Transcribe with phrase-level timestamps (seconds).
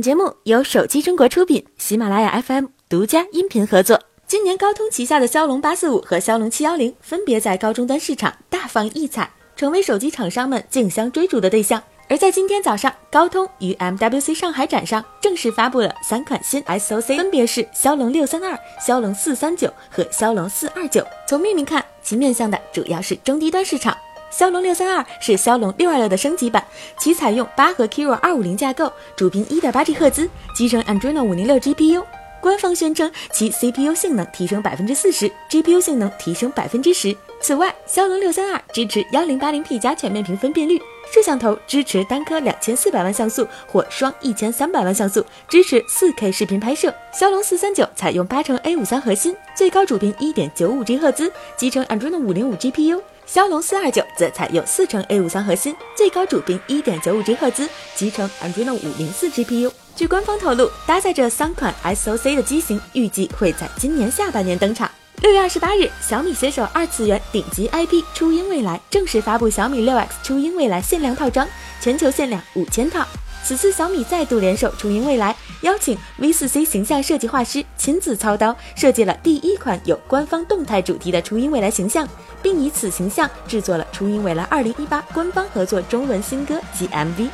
[0.00, 4.00] 节目由手机中国出品，喜马拉雅 FM 独家音频合作。
[4.26, 11.82] 今年高通旗下的骁龙八四五和骁龙七幺零分别在高终端市场大放异彩，成为手机厂商们竞相追逐的对象。
[12.08, 21.04] 而在今天早上，高通于 MWC 上海展上正式发布了三款新 SoC，分别是骁龙六三二、骁龙四三九和骁龙四二九。
[21.28, 23.96] 从命名看，其面向的主要是中低端市场。
[24.30, 26.64] 骁龙六三二是骁龙六二六的升级版，
[26.96, 32.04] 其采用八核 Kirin 二五零架构，主频一点八 G 赫兹，集成 Adreno 五零六 GPU。
[32.40, 37.14] 官方宣称其 CPU 性能提升百分之四十，GPU 性能提升百分之十。
[37.42, 40.78] 此外，骁龙六三二支持幺零八零 P 加全面屏分辨率，
[41.12, 46.94] 摄像头支持单颗两千四百万像素或双一千三百万像素，支持四 K 视频拍摄。
[47.12, 53.02] 骁龙四三九采用八乘 A 五三核心，最高主频一点九五 G 赫兹，集成 Adreno 五零五 GPU。
[53.26, 59.70] 骁龙四二九则采用四乘 A 五三核心，最高主频一点九五 G 赫兹，集成 Adreno 五零四 GPU。
[59.94, 64.90] 据官方透露，搭载这三款 SoC 的机型预计会在今年下半年登场。
[65.22, 71.46] 六月二十八日，小米携手二次元顶级 IP 初音未来正式发布小米六 X 初音未来限量套装，
[71.80, 73.06] 全球限量五千套。
[73.42, 82.06] 此次小米再度联手初音未来，邀请 V4C 形象设计画师亲自操刀设计了第一款有官方动态主题的初音未来形象，
[82.42, 87.28] 并以此形象制作了初音未来二零一八官方合作中文新歌及 MV。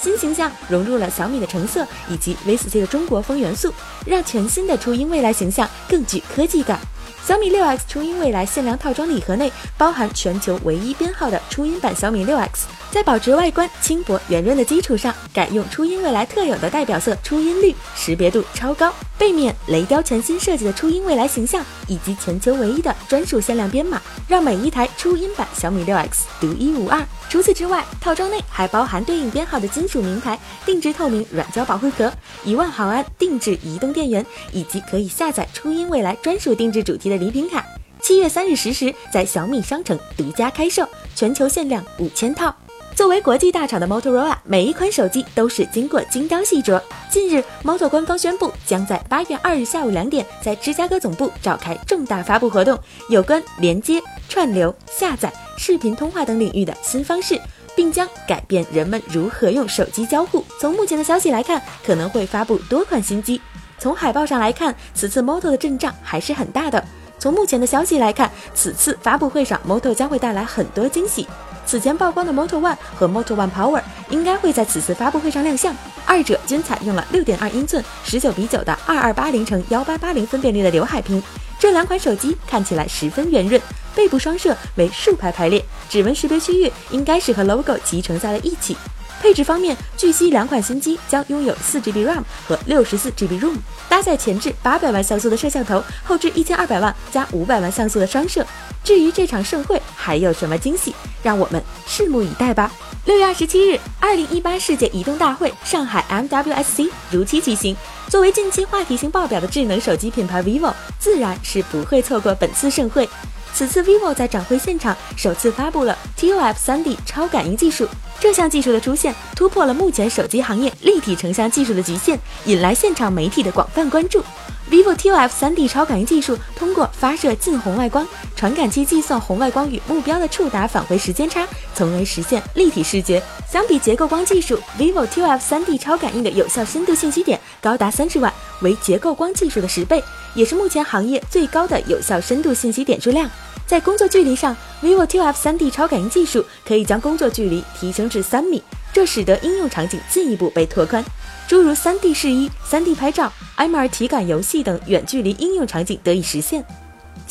[0.00, 3.72] 新形象融入了小米的成色以及 V4C 的中国风元素，
[4.04, 6.80] 让全新的初音未来形象更具科技感。
[7.24, 18.92] 小米六 X 初音未来限量套装礼盒内包含全球唯一编号的初音版小米六 X，在保持外观轻薄圆润的基础上，改用初音未来特有的代表色初音绿，识别度超高。
[19.16, 27.02] 背面雷雕全新设计的初音未来形象，以及全球唯一的专属限量编码，让每一台初音版小米六 X 独一无二。
[27.30, 32.12] 除此之外，套装内还包含对应编号的金属名牌、定制透明软胶保护壳、
[32.44, 37.64] 一万毫安定制移动电源，以及可以下载初音未来专属定制主题的礼品卡。
[38.02, 42.54] 七月三日十时，在小米商城独家开售，全球限量五千套。
[42.94, 46.80] 作为国际大厂的 Motorola，每一款手机都是经过精雕细琢。
[47.10, 57.40] 近日，Moto 官方宣布，将在八月二日下午两点，在芝加哥总部召开重大发布活动，有关连接、串流、下载、视频通话等领域的新方式，
[57.74, 60.44] 并将改变人们如何用手机交互。
[60.60, 63.40] 从目前的消息来看，可能会发布多款新机。
[63.78, 66.84] 从海报上来看，此次 Moto 的阵仗还是很大的。
[67.22, 71.24] 从目前的消息来看，此次发布会上，Moto 将会带来很多惊喜。
[71.64, 75.72] 此前曝光的 Moto One 和 Moto One Power 应该会在此次发布会上亮相，
[76.04, 81.22] 二者均采用了六点二英寸、十九比九的二二八零乘幺八八零分辨率的刘海屏。
[81.60, 83.62] 这两款手机看起来十分圆润，
[83.94, 88.76] 背部双摄为竖排排列，指纹识别区域应该是和 logo 集成在了一起。
[89.22, 93.54] 配置方面，据悉两款新机将拥有四 GB RAM 和六十四 GB ROM，
[93.88, 98.44] 搭载前置八百万像素的摄像头，后置一千二百万加五百万像素的双摄。
[98.82, 102.72] 至于这场盛会还有什么惊喜，让我们拭目以待吧。
[103.04, 107.76] 六月二十七日，二零一八世界移动大会上海 MWSC 如期举行。
[108.08, 113.08] 作为近期话题性爆表的智能手机品牌 vivo，自然是不会错过本次盛会。
[113.54, 117.86] 此次 vivo 在展会现场首次发布了 TOF 3D 超感应技术。
[118.18, 124.22] 这项技术的出现，突破了目前手机行业立体成像技术的局限，引来现场媒体的广泛关注。
[124.70, 133.22] vivo TOF 3D 超感应技术通过发射近红外光传感器计算红外光与目标的触达返回时间差，从而实现立体视觉。
[133.52, 138.32] 相比结构光技术，vivo T F 3D 超感应的有效深度信息点高达三十万，
[138.62, 140.02] 为结构光技术的十倍，
[140.32, 143.30] 也是目前行业最高的有效深度信息点数量。
[143.66, 151.04] 在工作距离上，vivo T F 3D 超感应技术可以将工作距离提升至三米，这使得应用场景进一步被拓宽，
[151.46, 156.64] 诸如 3D 试衣、3D 拍照、MR 体感游戏等远距离应用场景得以实现。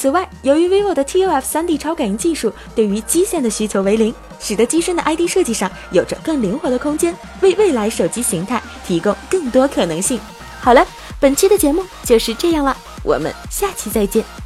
[0.01, 10.19] 此外，由于 vivo 的 TOF 3D 超感应技术对于基线的需求为零，使得机身的 ID 设计上有着更灵活的空间，为未来手机形态提供更多可能性。
[10.59, 10.83] 好了，
[11.19, 14.40] 本期的节目就是这样了，我们下期再见。